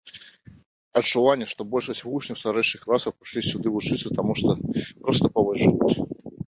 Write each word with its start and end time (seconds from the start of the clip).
Адчуванне, 1.01 1.45
што 1.51 1.61
большасць 1.75 2.03
вучняў 2.07 2.39
старэйшых 2.41 2.79
класаў 2.89 3.11
прыйшлі 3.17 3.47
сюды 3.51 3.67
вучыцца, 3.77 4.07
таму 4.23 4.31
што 4.43 4.51
проста 5.03 5.25
побач 5.39 5.57
жывуць. 5.69 5.95